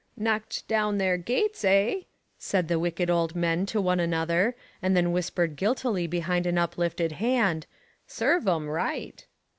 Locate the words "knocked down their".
0.17-1.15